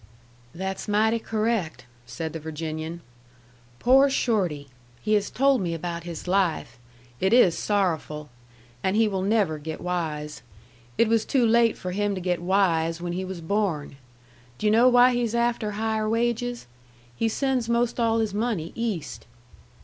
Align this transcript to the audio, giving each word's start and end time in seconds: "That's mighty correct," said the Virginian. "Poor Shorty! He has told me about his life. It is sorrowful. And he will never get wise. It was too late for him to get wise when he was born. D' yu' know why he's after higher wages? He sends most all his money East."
"That's 0.55 0.87
mighty 0.87 1.19
correct," 1.19 1.85
said 2.07 2.33
the 2.33 2.39
Virginian. 2.39 3.01
"Poor 3.77 4.09
Shorty! 4.09 4.69
He 4.99 5.13
has 5.13 5.29
told 5.29 5.61
me 5.61 5.75
about 5.75 6.05
his 6.05 6.27
life. 6.27 6.79
It 7.19 7.33
is 7.33 7.55
sorrowful. 7.55 8.29
And 8.83 8.95
he 8.95 9.07
will 9.07 9.21
never 9.21 9.59
get 9.59 9.79
wise. 9.79 10.41
It 10.97 11.07
was 11.07 11.23
too 11.23 11.45
late 11.45 11.77
for 11.77 11.91
him 11.91 12.15
to 12.15 12.19
get 12.19 12.41
wise 12.41 12.99
when 12.99 13.13
he 13.13 13.23
was 13.23 13.41
born. 13.41 13.97
D' 14.57 14.63
yu' 14.63 14.71
know 14.71 14.89
why 14.89 15.13
he's 15.13 15.35
after 15.35 15.73
higher 15.73 16.09
wages? 16.09 16.65
He 17.15 17.29
sends 17.29 17.69
most 17.69 17.99
all 17.99 18.17
his 18.17 18.33
money 18.33 18.71
East." 18.73 19.27